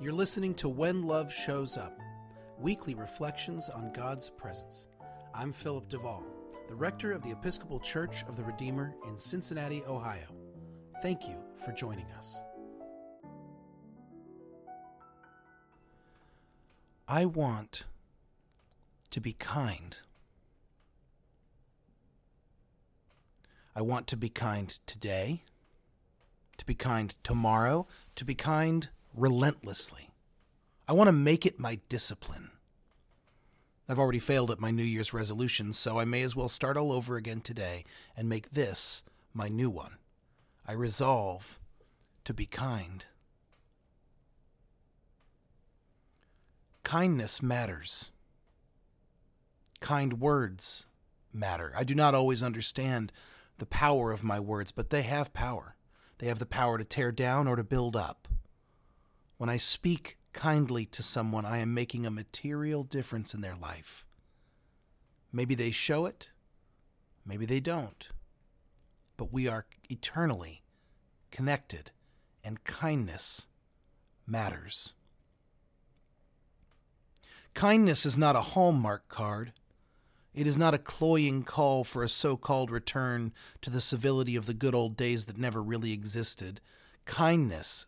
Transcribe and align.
You're 0.00 0.12
listening 0.12 0.54
to 0.54 0.68
When 0.68 1.02
Love 1.02 1.32
Shows 1.32 1.76
Up, 1.76 1.98
weekly 2.56 2.94
reflections 2.94 3.68
on 3.68 3.92
God's 3.92 4.30
presence. 4.30 4.86
I'm 5.34 5.52
Philip 5.52 5.88
DeVaul, 5.88 6.22
the 6.68 6.74
rector 6.76 7.10
of 7.10 7.24
the 7.24 7.32
Episcopal 7.32 7.80
Church 7.80 8.22
of 8.28 8.36
the 8.36 8.44
Redeemer 8.44 8.94
in 9.08 9.18
Cincinnati, 9.18 9.82
Ohio. 9.88 10.28
Thank 11.02 11.26
you 11.26 11.42
for 11.56 11.72
joining 11.72 12.06
us. 12.12 12.40
I 17.08 17.24
want 17.24 17.82
to 19.10 19.20
be 19.20 19.32
kind. 19.32 19.96
I 23.74 23.82
want 23.82 24.06
to 24.06 24.16
be 24.16 24.28
kind 24.28 24.78
today, 24.86 25.42
to 26.56 26.64
be 26.64 26.76
kind 26.76 27.16
tomorrow, 27.24 27.88
to 28.14 28.24
be 28.24 28.36
kind 28.36 28.90
relentlessly. 29.18 30.10
I 30.86 30.92
want 30.92 31.08
to 31.08 31.12
make 31.12 31.44
it 31.44 31.58
my 31.58 31.80
discipline. 31.88 32.50
I've 33.88 33.98
already 33.98 34.18
failed 34.18 34.50
at 34.50 34.60
my 34.60 34.70
New 34.70 34.82
Year's 34.82 35.14
resolutions, 35.14 35.78
so 35.78 35.98
I 35.98 36.04
may 36.04 36.22
as 36.22 36.36
well 36.36 36.48
start 36.48 36.76
all 36.76 36.92
over 36.92 37.16
again 37.16 37.40
today 37.40 37.84
and 38.16 38.28
make 38.28 38.50
this 38.50 39.02
my 39.32 39.48
new 39.48 39.70
one. 39.70 39.96
I 40.66 40.72
resolve 40.72 41.58
to 42.24 42.34
be 42.34 42.44
kind. 42.44 43.06
Kindness 46.82 47.42
matters. 47.42 48.12
Kind 49.80 50.20
words 50.20 50.86
matter. 51.32 51.72
I 51.76 51.84
do 51.84 51.94
not 51.94 52.14
always 52.14 52.42
understand 52.42 53.12
the 53.58 53.66
power 53.66 54.12
of 54.12 54.24
my 54.24 54.38
words, 54.40 54.72
but 54.72 54.90
they 54.90 55.02
have 55.02 55.32
power. 55.32 55.76
They 56.18 56.26
have 56.26 56.38
the 56.38 56.46
power 56.46 56.78
to 56.78 56.84
tear 56.84 57.12
down 57.12 57.46
or 57.46 57.56
to 57.56 57.64
build 57.64 57.96
up. 57.96 58.28
When 59.38 59.48
I 59.48 59.56
speak 59.56 60.18
kindly 60.32 60.84
to 60.86 61.02
someone, 61.02 61.46
I 61.46 61.58
am 61.58 61.72
making 61.72 62.04
a 62.04 62.10
material 62.10 62.82
difference 62.82 63.34
in 63.34 63.40
their 63.40 63.56
life. 63.56 64.04
Maybe 65.32 65.54
they 65.54 65.70
show 65.70 66.06
it, 66.06 66.28
maybe 67.24 67.46
they 67.46 67.60
don't. 67.60 68.08
But 69.16 69.32
we 69.32 69.46
are 69.46 69.66
eternally 69.88 70.64
connected, 71.30 71.92
and 72.42 72.64
kindness 72.64 73.46
matters. 74.26 74.94
Kindness 77.54 78.04
is 78.04 78.16
not 78.16 78.36
a 78.36 78.40
Hallmark 78.40 79.08
card. 79.08 79.52
It 80.34 80.46
is 80.46 80.56
not 80.56 80.74
a 80.74 80.78
cloying 80.78 81.44
call 81.44 81.84
for 81.84 82.02
a 82.02 82.08
so 82.08 82.36
called 82.36 82.70
return 82.70 83.32
to 83.62 83.70
the 83.70 83.80
civility 83.80 84.34
of 84.34 84.46
the 84.46 84.54
good 84.54 84.74
old 84.74 84.96
days 84.96 85.26
that 85.26 85.38
never 85.38 85.62
really 85.62 85.92
existed. 85.92 86.60
Kindness 87.04 87.86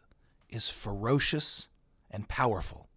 is 0.53 0.69
ferocious 0.69 1.69
and 2.11 2.29
powerful. 2.29 2.89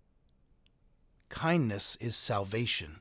Kindness 1.29 1.97
is 1.99 2.15
salvation. 2.15 2.99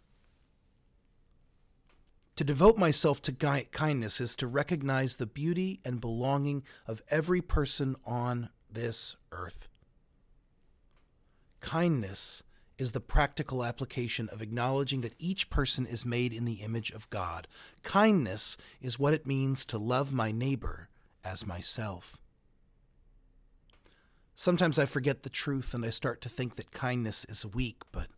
To 2.37 2.45
devote 2.45 2.79
myself 2.79 3.21
to 3.23 3.33
kindness 3.33 4.21
is 4.21 4.35
to 4.37 4.47
recognize 4.47 5.17
the 5.17 5.27
beauty 5.27 5.81
and 5.85 6.01
belonging 6.01 6.63
of 6.87 7.03
every 7.09 7.43
person 7.43 7.95
on 8.07 8.49
this 8.71 9.17
earth. 9.31 9.69
Kindness 11.61 12.43
is 12.79 12.93
the 12.93 13.01
practical 13.01 13.63
application 13.65 14.29
of 14.31 14.41
acknowledging 14.41 15.03
that 15.03 15.15
each 15.19 15.51
person 15.51 15.87
is 15.87 16.07
made 16.07 16.33
in 16.33 16.45
the 16.45 16.63
image 16.63 16.91
of 16.91 17.09
God. 17.11 17.47
Kindness 17.83 18.57
is 18.81 18.99
what 18.99 19.15
it 19.15 19.27
means 19.27 19.65
to 19.67 19.79
love 19.79 20.13
my 20.13 20.33
neighbor 20.33 20.89
as 21.23 21.47
myself. 21.47 22.22
Sometimes 24.35 24.79
I 24.79 24.87
forget 24.87 25.23
the 25.23 25.31
truth 25.31 25.75
and 25.75 25.85
I 25.85 25.91
start 25.91 26.21
to 26.23 26.29
think 26.29 26.57
that 26.57 26.73
kindness 26.73 27.25
is 27.27 27.47
weak, 27.47 27.83
but 27.93 28.09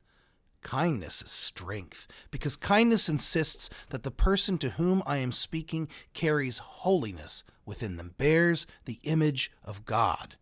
kindness 0.63 1.23
is 1.23 1.31
strength, 1.31 2.09
because 2.31 2.57
kindness 2.57 3.09
insists 3.09 3.69
that 3.91 4.03
the 4.03 4.11
person 4.11 4.57
to 4.59 4.71
whom 4.71 5.03
I 5.07 5.19
am 5.19 5.31
speaking 5.31 5.89
carries 6.15 6.59
holiness 6.59 7.45
within 7.67 7.97
them, 7.97 8.15
bears 8.17 8.67
the 8.87 8.99
image 9.03 9.53
of 9.63 9.85
God. 9.85 10.37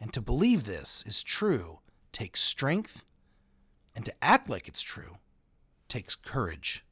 And 0.00 0.12
to 0.12 0.20
believe 0.20 0.64
this 0.64 1.02
is 1.06 1.22
true 1.22 1.80
takes 2.12 2.40
strength, 2.40 3.04
and 3.94 4.04
to 4.04 4.14
act 4.22 4.48
like 4.48 4.68
it's 4.68 4.82
true 4.82 5.18
takes 5.88 6.14
courage. 6.14 6.85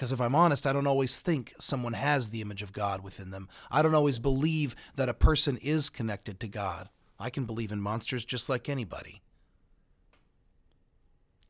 Because 0.00 0.12
if 0.12 0.20
I'm 0.22 0.34
honest, 0.34 0.66
I 0.66 0.72
don't 0.72 0.86
always 0.86 1.18
think 1.18 1.52
someone 1.58 1.92
has 1.92 2.30
the 2.30 2.40
image 2.40 2.62
of 2.62 2.72
God 2.72 3.02
within 3.02 3.28
them. 3.28 3.50
I 3.70 3.82
don't 3.82 3.94
always 3.94 4.18
believe 4.18 4.74
that 4.96 5.10
a 5.10 5.12
person 5.12 5.58
is 5.58 5.90
connected 5.90 6.40
to 6.40 6.48
God. 6.48 6.88
I 7.18 7.28
can 7.28 7.44
believe 7.44 7.70
in 7.70 7.82
monsters 7.82 8.24
just 8.24 8.48
like 8.48 8.66
anybody. 8.66 9.20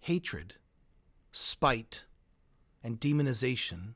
Hatred, 0.01 0.55
spite, 1.31 2.03
and 2.83 2.99
demonization 2.99 3.95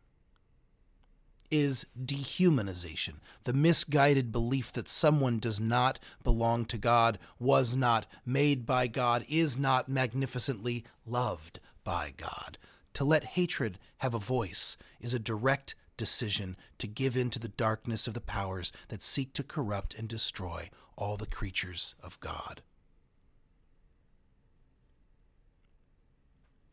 is 1.51 1.85
dehumanization, 2.01 3.15
the 3.43 3.53
misguided 3.53 4.31
belief 4.31 4.71
that 4.75 4.89
someone 4.89 5.41
does 5.41 5.61
not 5.61 5.99
belong 6.23 6.65
to 6.67 6.79
God, 6.79 7.19
was 7.41 7.75
not 7.75 8.07
made 8.25 8.67
by 8.67 8.87
God, 8.87 9.25
is 9.29 9.59
not 9.59 9.89
magnificently 9.89 10.85
loved 11.05 11.59
by 11.83 12.15
God. 12.17 12.57
To 12.95 13.05
let 13.05 13.25
hatred 13.25 13.79
have 13.99 14.15
a 14.15 14.19
voice 14.19 14.77
is 15.01 15.15
a 15.15 15.19
direct 15.19 15.75
decision 15.97 16.57
to 16.79 16.87
give 16.87 17.17
in 17.17 17.31
to 17.31 17.39
the 17.39 17.49
darkness 17.49 18.07
of 18.07 18.15
the 18.15 18.21
powers 18.21 18.73
that 18.89 19.03
seek 19.03 19.33
to 19.35 19.43
corrupt 19.43 19.95
and 19.95 20.09
destroy 20.09 20.71
all 20.97 21.17
the 21.17 21.27
creatures 21.27 21.95
of 22.03 22.19
God. 22.21 22.63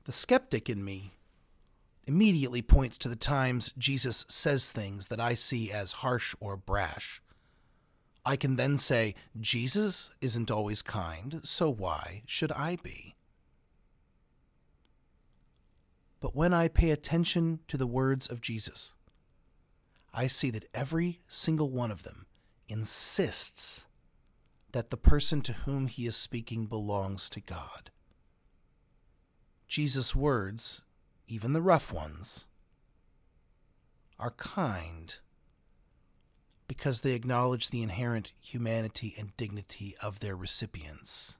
The 0.04 0.12
skeptic 0.12 0.70
in 0.70 0.84
me 0.84 1.14
immediately 2.06 2.62
points 2.62 2.98
to 3.00 3.10
the 3.10 3.16
times 3.16 3.72
Jesus 3.78 4.26
says 4.28 4.72
things 4.72 5.08
that 5.08 5.20
I 5.20 5.36
see 5.36 5.72
as 5.72 5.92
harsh 5.92 6.36
or 6.40 6.58
brash. 6.58 7.22
I 8.26 8.36
can 8.36 8.56
then 8.56 8.78
say, 8.78 9.16
Jesus 9.40 10.12
isn't 10.22 10.52
always 10.52 10.82
kind, 10.82 11.42
so 11.44 11.72
why 11.72 12.24
should 12.26 12.52
I 12.52 12.78
be? 12.82 13.16
But 16.22 16.36
when 16.36 16.54
I 16.54 16.70
pay 16.70 16.92
attention 16.92 17.60
to 17.68 17.78
the 17.78 17.88
words 17.88 18.28
of 18.28 18.40
Jesus, 18.40 18.94
I 20.14 20.28
see 20.28 20.52
that 20.52 20.70
every 20.74 21.20
single 21.28 21.70
one 21.70 21.92
of 21.92 22.04
them 22.04 22.28
insists 22.70 23.88
that 24.72 24.92
the 24.92 24.98
person 24.98 25.42
to 25.42 25.54
whom 25.54 25.88
he 25.88 26.06
is 26.06 26.16
speaking 26.16 26.68
belongs 26.68 27.30
to 27.32 27.42
God. 27.42 27.90
Jesus' 29.68 30.16
words, 30.16 30.84
even 31.28 31.54
the 31.54 31.62
rough 31.62 31.92
ones, 31.92 32.46
are 34.20 34.32
kind 34.32 35.18
because 36.68 37.02
they 37.02 37.14
acknowledge 37.14 37.70
the 37.70 37.82
inherent 37.82 38.32
humanity 38.40 39.16
and 39.18 39.36
dignity 39.36 39.96
of 40.02 40.20
their 40.20 40.36
recipients. 40.36 41.40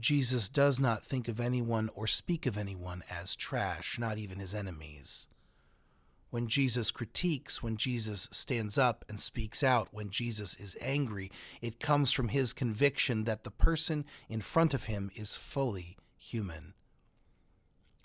Jesus 0.00 0.48
does 0.48 0.80
not 0.80 1.04
think 1.04 1.28
of 1.28 1.38
anyone 1.38 1.90
or 1.94 2.06
speak 2.06 2.46
of 2.46 2.56
anyone 2.56 3.04
as 3.10 3.36
trash, 3.36 3.98
not 3.98 4.18
even 4.18 4.38
his 4.38 4.54
enemies. 4.54 5.28
When 6.30 6.46
Jesus 6.46 6.90
critiques, 6.90 7.62
when 7.62 7.76
Jesus 7.76 8.28
stands 8.30 8.78
up 8.78 9.04
and 9.08 9.20
speaks 9.20 9.62
out, 9.62 9.88
when 9.90 10.10
Jesus 10.10 10.54
is 10.54 10.76
angry, 10.80 11.30
it 11.60 11.80
comes 11.80 12.12
from 12.12 12.28
his 12.28 12.52
conviction 12.52 13.24
that 13.24 13.42
the 13.42 13.50
person 13.50 14.04
in 14.28 14.40
front 14.40 14.72
of 14.72 14.84
him 14.84 15.10
is 15.14 15.36
fully 15.36 15.96
human. 16.16 16.74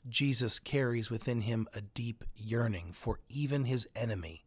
Jesus 0.10 0.60
carries 0.60 1.10
within 1.10 1.42
him 1.42 1.68
a 1.74 1.82
deep 1.82 2.24
yearning 2.36 2.94
for 2.94 3.20
even 3.30 3.66
his 3.66 3.88
enemy 3.96 4.44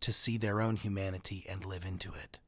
to 0.00 0.12
see 0.12 0.36
their 0.36 0.60
own 0.60 0.76
humanity 0.76 1.44
and 1.48 1.64
live 1.64 1.84
into 1.84 2.12
it. 2.14 2.38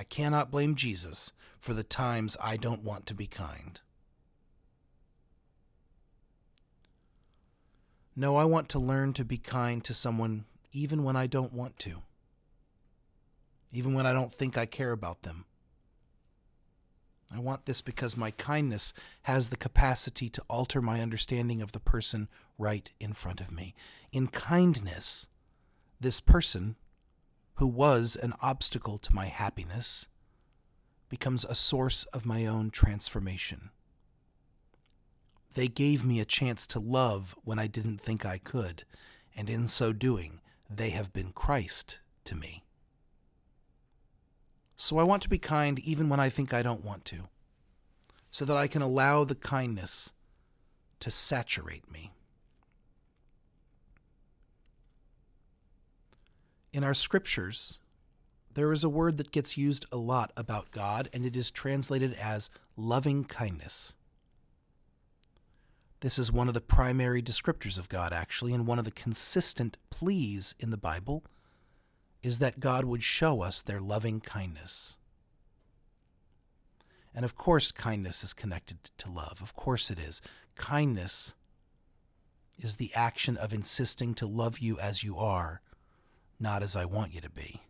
I 0.00 0.04
cannot 0.04 0.50
blame 0.50 0.76
Jesus 0.76 1.30
for 1.58 1.74
the 1.74 1.82
times 1.82 2.34
I 2.42 2.56
don't 2.56 2.82
want 2.82 3.04
to 3.04 3.14
be 3.14 3.26
kind. 3.26 3.78
No, 8.16 8.36
I 8.36 8.46
want 8.46 8.70
to 8.70 8.78
learn 8.78 9.12
to 9.12 9.26
be 9.26 9.36
kind 9.36 9.84
to 9.84 9.92
someone 9.92 10.46
even 10.72 11.04
when 11.04 11.16
I 11.16 11.26
don't 11.26 11.52
want 11.52 11.78
to, 11.80 12.00
even 13.74 13.92
when 13.92 14.06
I 14.06 14.14
don't 14.14 14.32
think 14.32 14.56
I 14.56 14.64
care 14.64 14.92
about 14.92 15.20
them. 15.20 15.44
I 17.30 17.38
want 17.38 17.66
this 17.66 17.82
because 17.82 18.16
my 18.16 18.30
kindness 18.30 18.94
has 19.24 19.50
the 19.50 19.56
capacity 19.56 20.30
to 20.30 20.42
alter 20.48 20.80
my 20.80 21.02
understanding 21.02 21.60
of 21.60 21.72
the 21.72 21.78
person 21.78 22.30
right 22.56 22.90
in 23.00 23.12
front 23.12 23.42
of 23.42 23.52
me. 23.52 23.74
In 24.12 24.28
kindness, 24.28 25.26
this 26.00 26.20
person 26.20 26.76
who 27.54 27.66
was 27.66 28.16
an 28.16 28.34
obstacle 28.40 28.98
to 28.98 29.14
my 29.14 29.26
happiness, 29.26 30.08
becomes 31.08 31.44
a 31.44 31.54
source 31.54 32.04
of 32.12 32.24
my 32.24 32.46
own 32.46 32.70
transformation. 32.70 33.70
They 35.54 35.68
gave 35.68 36.04
me 36.04 36.20
a 36.20 36.24
chance 36.24 36.66
to 36.68 36.78
love 36.78 37.34
when 37.44 37.58
I 37.58 37.66
didn't 37.66 38.00
think 38.00 38.24
I 38.24 38.38
could, 38.38 38.84
and 39.36 39.50
in 39.50 39.66
so 39.66 39.92
doing, 39.92 40.40
they 40.68 40.90
have 40.90 41.12
been 41.12 41.32
Christ 41.32 41.98
to 42.24 42.36
me. 42.36 42.62
So 44.76 44.98
I 44.98 45.02
want 45.02 45.22
to 45.24 45.28
be 45.28 45.38
kind 45.38 45.78
even 45.80 46.08
when 46.08 46.20
I 46.20 46.28
think 46.28 46.54
I 46.54 46.62
don't 46.62 46.84
want 46.84 47.04
to, 47.06 47.28
so 48.30 48.44
that 48.44 48.56
I 48.56 48.68
can 48.68 48.80
allow 48.80 49.24
the 49.24 49.34
kindness 49.34 50.12
to 51.00 51.10
saturate 51.10 51.90
me. 51.90 52.12
In 56.72 56.84
our 56.84 56.94
scriptures, 56.94 57.78
there 58.54 58.72
is 58.72 58.84
a 58.84 58.88
word 58.88 59.16
that 59.16 59.32
gets 59.32 59.56
used 59.56 59.86
a 59.90 59.96
lot 59.96 60.32
about 60.36 60.70
God, 60.70 61.08
and 61.12 61.24
it 61.24 61.36
is 61.36 61.50
translated 61.50 62.14
as 62.14 62.50
loving 62.76 63.24
kindness. 63.24 63.94
This 66.00 66.18
is 66.18 66.32
one 66.32 66.48
of 66.48 66.54
the 66.54 66.60
primary 66.60 67.22
descriptors 67.22 67.78
of 67.78 67.88
God, 67.88 68.12
actually, 68.12 68.54
and 68.54 68.66
one 68.66 68.78
of 68.78 68.84
the 68.84 68.90
consistent 68.90 69.76
pleas 69.90 70.54
in 70.58 70.70
the 70.70 70.76
Bible 70.76 71.24
is 72.22 72.38
that 72.38 72.60
God 72.60 72.84
would 72.84 73.02
show 73.02 73.42
us 73.42 73.60
their 73.60 73.80
loving 73.80 74.20
kindness. 74.20 74.96
And 77.14 77.24
of 77.24 77.34
course, 77.34 77.72
kindness 77.72 78.22
is 78.22 78.32
connected 78.32 78.78
to 78.98 79.10
love. 79.10 79.40
Of 79.42 79.54
course, 79.54 79.90
it 79.90 79.98
is. 79.98 80.22
Kindness 80.54 81.34
is 82.58 82.76
the 82.76 82.94
action 82.94 83.36
of 83.36 83.52
insisting 83.52 84.14
to 84.14 84.26
love 84.26 84.58
you 84.58 84.78
as 84.78 85.02
you 85.02 85.18
are, 85.18 85.60
not 86.40 86.62
as 86.62 86.74
I 86.74 86.84
want 86.84 87.14
you 87.14 87.20
to 87.20 87.30
be. 87.30 87.60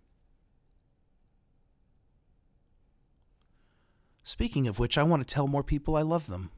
Speaking 4.23 4.69
of 4.69 4.79
which, 4.79 4.97
I 4.97 5.03
want 5.03 5.27
to 5.27 5.35
tell 5.35 5.49
more 5.49 5.65
people 5.65 5.97
I 5.97 6.03
love 6.03 6.29
them. 6.29 6.51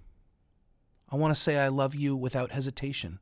I 1.10 1.16
want 1.16 1.34
to 1.34 1.40
say 1.40 1.58
I 1.58 1.68
love 1.68 1.94
you 1.94 2.14
without 2.14 2.52
hesitation, 2.52 3.18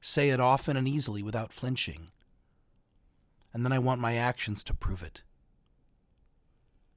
say 0.00 0.30
it 0.30 0.40
often 0.40 0.76
and 0.76 0.88
easily 0.88 1.22
without 1.22 1.52
flinching. 1.52 2.08
And 3.54 3.64
then 3.64 3.72
I 3.72 3.78
want 3.78 4.00
my 4.00 4.16
actions 4.16 4.64
to 4.64 4.74
prove 4.74 5.02
it. 5.02 5.22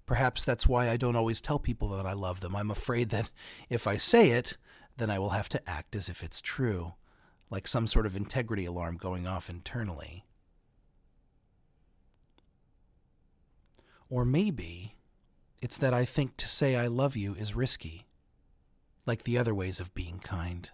Perhaps 0.06 0.46
that's 0.46 0.68
why 0.68 0.90
I 0.90 0.98
don't 0.98 1.16
always 1.16 1.42
tell 1.42 1.60
people 1.60 1.90
that 1.90 2.06
I 2.06 2.14
love 2.14 2.40
them. 2.40 2.56
I'm 2.56 2.72
afraid 2.72 3.10
that 3.10 3.30
if 3.70 3.88
I 3.88 3.98
say 3.98 4.32
it, 4.32 4.58
then 4.98 5.10
I 5.10 5.20
will 5.20 5.32
have 5.32 5.50
to 5.50 5.70
act 5.70 5.96
as 5.96 6.10
if 6.10 6.24
it's 6.24 6.42
true, 6.42 6.94
like 7.50 7.68
some 7.68 7.88
sort 7.88 8.06
of 8.06 8.16
integrity 8.16 8.66
alarm 8.66 8.98
going 8.98 9.28
off 9.28 9.50
internally. 9.50 10.26
Or 14.10 14.26
maybe 14.26 14.96
it's 15.62 15.78
that 15.78 15.94
I 15.94 16.06
think 16.06 16.38
to 16.38 16.48
say 16.48 16.76
I 16.76 16.88
love 16.88 17.16
you 17.16 17.34
is 17.34 17.56
risky, 17.56 18.06
like 19.06 19.24
the 19.24 19.38
other 19.38 19.54
ways 19.54 19.80
of 19.80 19.96
being 19.96 20.20
kind, 20.20 20.70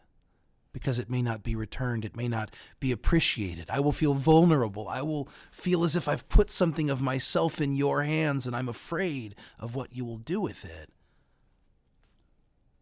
because 0.74 1.00
it 1.00 1.10
may 1.10 1.22
not 1.22 1.44
be 1.44 1.56
returned, 1.56 2.06
it 2.06 2.16
may 2.16 2.28
not 2.28 2.54
be 2.80 2.92
appreciated. 2.92 3.70
I 3.70 3.80
will 3.80 3.92
feel 3.92 4.14
vulnerable. 4.14 4.88
I 4.88 5.02
will 5.02 5.30
feel 5.52 5.84
as 5.84 5.96
if 5.96 6.08
I've 6.08 6.30
put 6.30 6.52
something 6.52 6.90
of 6.90 7.02
myself 7.02 7.62
in 7.62 7.76
your 7.76 8.04
hands 8.04 8.48
and 8.48 8.56
I'm 8.56 8.70
afraid 8.70 9.36
of 9.60 9.76
what 9.76 9.94
you 9.94 10.06
will 10.06 10.18
do 10.18 10.40
with 10.40 10.66
it. 10.66 10.90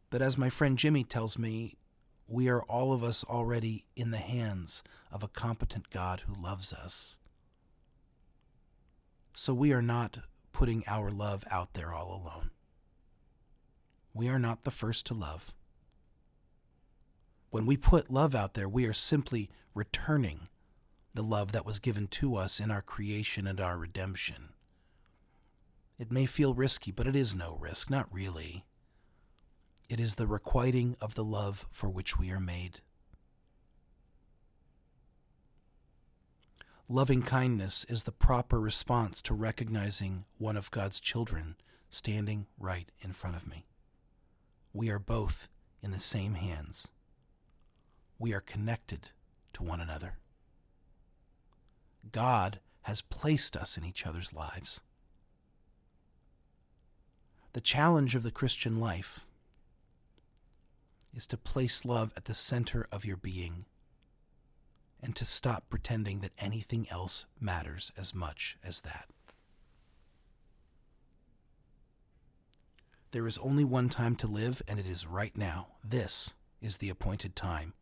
But 0.10 0.22
as 0.22 0.38
my 0.38 0.50
friend 0.50 0.78
Jimmy 0.78 1.04
tells 1.04 1.38
me, 1.38 1.76
we 2.28 2.48
are 2.48 2.64
all 2.64 2.94
of 2.94 3.04
us 3.04 3.24
already 3.24 3.86
in 3.96 4.12
the 4.12 4.18
hands 4.18 4.84
of 5.12 5.24
a 5.24 5.28
competent 5.28 5.90
God 5.90 6.22
who 6.28 6.42
loves 6.42 6.72
us. 6.72 7.18
So 9.36 9.54
we 9.54 9.74
are 9.74 9.82
not 9.82 10.20
putting 10.60 10.84
our 10.88 11.10
love 11.10 11.46
out 11.50 11.74
there 11.74 11.94
all 11.94 12.10
alone. 12.12 12.50
We 14.14 14.28
are 14.28 14.38
not 14.38 14.66
the 14.66 14.72
first 14.72 15.06
to 15.06 15.14
love. 15.14 15.54
When 17.50 17.66
we 17.66 17.78
put 17.78 18.12
love 18.12 18.36
out 18.36 18.56
there, 18.56 18.68
we 18.68 18.86
are 18.86 18.92
simply 18.92 19.50
returning 19.74 20.50
the 21.14 21.24
love 21.24 21.54
that 21.54 21.66
was 21.66 21.80
given 21.80 22.08
to 22.08 22.36
us 22.36 22.60
in 22.60 22.72
our 22.72 22.82
creation 22.82 23.48
and 23.48 23.62
our 23.62 23.78
redemption. 23.78 24.50
It 25.98 26.12
may 26.12 26.26
feel 26.26 26.54
risky, 26.54 26.92
but 26.92 27.08
it 27.08 27.16
is 27.16 27.34
no 27.34 27.56
risk, 27.58 27.90
not 27.90 28.14
really. 28.14 28.66
It 29.88 30.02
is 30.02 30.16
the 30.16 30.28
requiting 30.28 30.98
of 31.00 31.16
the 31.16 31.24
love 31.24 31.68
for 31.72 31.88
which 31.88 32.20
we 32.20 32.32
are 32.32 32.40
made. 32.42 32.82
Loving 36.92 37.22
kindness 37.22 37.86
is 37.88 38.04
the 38.04 38.12
proper 38.12 38.60
response 38.60 39.22
to 39.22 39.36
recognizing 39.36 40.26
one 40.40 40.58
of 40.58 40.72
God's 40.72 41.00
children 41.00 41.56
standing 41.92 42.48
right 42.58 42.92
in 43.00 43.14
front 43.14 43.36
of 43.36 43.48
me. 43.48 43.68
We 44.74 44.90
are 44.90 44.98
both 44.98 45.50
in 45.84 45.92
the 45.92 46.00
same 46.00 46.34
hands. 46.34 46.88
We 48.18 48.34
are 48.34 48.42
connected 48.42 49.12
to 49.54 49.62
one 49.62 49.80
another. 49.80 50.18
God 52.12 52.60
has 52.82 53.02
placed 53.02 53.56
us 53.56 53.78
in 53.78 53.86
each 53.86 54.08
other's 54.08 54.34
lives. 54.34 54.82
The 57.54 57.62
challenge 57.62 58.16
of 58.16 58.24
the 58.24 58.32
Christian 58.32 58.80
life 58.80 59.28
is 61.14 61.28
to 61.28 61.38
place 61.38 61.86
love 61.86 62.12
at 62.18 62.26
the 62.26 62.34
center 62.34 62.88
of 62.92 63.06
your 63.06 63.18
being 63.18 63.66
and 65.02 65.16
to 65.16 65.26
stop 65.26 65.70
pretending 65.70 66.20
that 66.20 66.32
anything 66.38 66.88
else 66.90 67.26
matters 67.40 67.92
as 67.98 68.14
much 68.14 68.58
as 68.64 68.82
that. 68.82 69.08
There 73.12 73.28
is 73.28 73.40
only 73.40 73.64
one 73.64 73.90
time 73.90 74.16
to 74.18 74.28
live, 74.28 74.62
and 74.68 74.80
it 74.80 74.86
is 74.86 75.08
right 75.08 75.36
now. 75.36 75.70
This 75.84 76.34
is 76.62 76.78
the 76.78 76.90
appointed 76.90 77.36
time. 77.36 77.74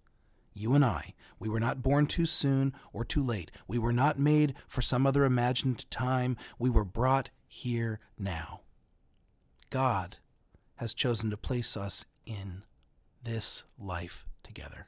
You 0.54 0.74
and 0.74 0.86
I, 0.86 1.14
we 1.38 1.50
were 1.50 1.60
not 1.60 1.84
born 1.84 2.08
too 2.08 2.26
soon 2.26 2.74
or 2.94 3.04
too 3.04 3.24
late. 3.24 3.52
We 3.68 3.78
were 3.78 3.94
not 3.94 4.18
made 4.18 4.56
for 4.68 4.82
some 4.82 5.06
other 5.06 5.26
imagined 5.26 5.90
time. 5.92 6.38
We 6.58 6.70
were 6.70 6.86
brought 6.86 7.30
here 7.48 8.00
now. 8.18 8.62
God 9.70 10.18
has 10.78 10.94
chosen 10.94 11.30
to 11.30 11.38
place 11.38 11.76
us 11.76 12.06
in 12.26 12.64
this 13.22 13.66
life 13.78 14.26
together. 14.44 14.88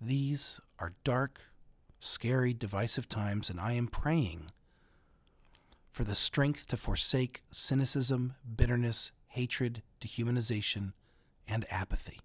These 0.00 0.60
are 0.78 0.94
dark, 1.04 1.40
scary, 1.98 2.52
divisive 2.52 3.08
times, 3.08 3.48
and 3.48 3.60
I 3.60 3.72
am 3.72 3.86
praying 3.88 4.50
for 5.90 6.04
the 6.04 6.14
strength 6.14 6.66
to 6.66 6.76
forsake 6.76 7.42
cynicism, 7.50 8.34
bitterness, 8.56 9.12
hatred, 9.28 9.82
dehumanization, 10.00 10.92
and 11.46 11.64
apathy. 11.70 12.20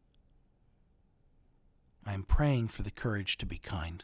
I 2.05 2.13
am 2.13 2.23
praying 2.23 2.69
for 2.69 2.81
the 2.81 2.91
courage 2.91 3.37
to 3.37 3.45
be 3.45 3.59
kind, 3.59 4.03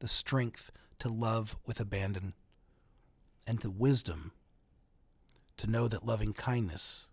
the 0.00 0.08
strength 0.08 0.70
to 0.98 1.08
love 1.08 1.56
with 1.64 1.80
abandon, 1.80 2.34
and 3.46 3.60
the 3.60 3.70
wisdom 3.70 4.32
to 5.56 5.66
know 5.66 5.88
that 5.88 6.04
loving 6.04 6.34
kindness 6.34 7.08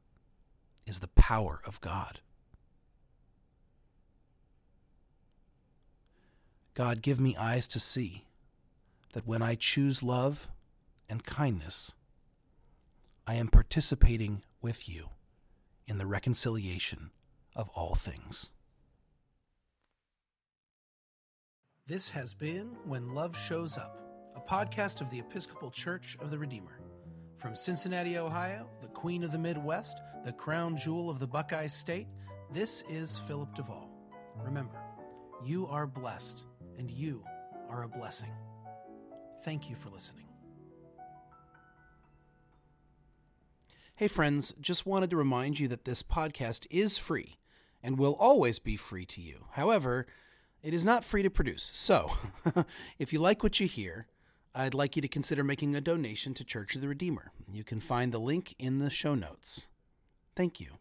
is 0.85 0.99
the 0.99 1.07
power 1.07 1.61
of 1.65 1.79
God. 1.79 2.19
God, 6.75 7.03
give 7.03 7.19
me 7.19 7.35
eyes 7.37 7.67
to 7.67 7.79
see 7.79 8.25
that 9.13 9.27
when 9.27 9.43
I 9.43 9.53
choose 9.53 10.01
love 10.01 10.49
and 11.07 11.23
kindness, 11.23 11.93
I 13.27 13.35
am 13.35 13.47
participating 13.47 14.41
with 14.59 14.89
you 14.89 15.09
in 15.85 15.99
the 15.99 16.07
reconciliation 16.07 17.11
of 17.55 17.69
all 17.75 17.93
things. 17.93 18.49
This 21.85 22.09
has 22.09 22.33
been 22.33 22.75
When 22.85 23.13
Love 23.13 23.37
Shows 23.37 23.77
Up, 23.77 23.99
a 24.35 24.41
podcast 24.41 24.99
of 25.01 25.11
the 25.11 25.19
Episcopal 25.19 25.69
Church 25.69 26.17
of 26.21 26.31
the 26.31 26.39
Redeemer. 26.39 26.79
From 27.37 27.55
Cincinnati, 27.55 28.17
Ohio, 28.17 28.67
the 28.81 28.87
Queen 28.87 29.23
of 29.23 29.31
the 29.31 29.37
Midwest, 29.37 30.01
the 30.25 30.31
crown 30.31 30.75
jewel 30.75 31.09
of 31.09 31.19
the 31.19 31.27
Buckeye 31.27 31.67
State, 31.67 32.07
this 32.51 32.83
is 32.89 33.19
Philip 33.19 33.53
DeVaul. 33.55 33.89
Remember, 34.37 34.79
you 35.43 35.67
are 35.67 35.85
blessed 35.85 36.45
and 36.77 36.89
you 36.89 37.23
are 37.69 37.83
a 37.83 37.87
blessing. 37.87 38.31
Thank 39.43 39.69
you 39.69 39.75
for 39.75 39.89
listening. 39.89 40.25
Hey, 43.95 44.07
friends, 44.07 44.53
just 44.59 44.85
wanted 44.85 45.09
to 45.11 45.17
remind 45.17 45.59
you 45.59 45.67
that 45.67 45.85
this 45.85 46.01
podcast 46.01 46.65
is 46.71 46.97
free 46.97 47.37
and 47.83 47.97
will 47.97 48.15
always 48.19 48.57
be 48.57 48.75
free 48.75 49.05
to 49.05 49.21
you. 49.21 49.45
However, 49.51 50.07
it 50.63 50.73
is 50.73 50.85
not 50.85 51.05
free 51.05 51.21
to 51.23 51.29
produce. 51.29 51.71
So, 51.75 52.11
if 52.99 53.13
you 53.13 53.19
like 53.19 53.43
what 53.43 53.59
you 53.59 53.67
hear, 53.67 54.07
I'd 54.55 54.73
like 54.73 54.95
you 54.95 55.01
to 55.01 55.07
consider 55.07 55.43
making 55.43 55.75
a 55.75 55.81
donation 55.81 56.33
to 56.35 56.43
Church 56.43 56.75
of 56.75 56.81
the 56.81 56.87
Redeemer. 56.87 57.31
You 57.51 57.63
can 57.63 57.79
find 57.79 58.11
the 58.11 58.19
link 58.19 58.55
in 58.57 58.79
the 58.79 58.89
show 58.89 59.15
notes. 59.15 59.67
Thank 60.35 60.59
you. 60.59 60.77